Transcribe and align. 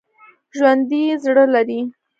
ژوندي 0.57 1.01
زړه 1.23 1.45
لري 1.53 1.81